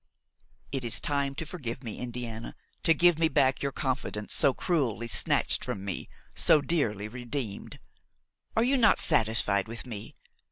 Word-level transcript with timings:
"It 0.71 0.83
is 0.83 0.99
time 0.99 1.35
to 1.35 1.45
forgive 1.45 1.83
me, 1.83 1.99
Indiana, 1.99 2.55
to 2.81 2.95
give 2.95 3.19
me 3.19 3.27
back 3.27 3.61
your 3.61 3.71
confidence, 3.71 4.33
so 4.33 4.51
cruelly 4.51 5.07
snatched 5.07 5.63
from 5.63 5.85
me, 5.85 6.09
so 6.33 6.59
dearly 6.59 7.07
redeemed. 7.07 7.77
Are 8.55 8.63
you 8.63 8.77
not 8.77 8.97
satisfied 8.97 9.67
with 9.67 9.85
me? 9.85 10.15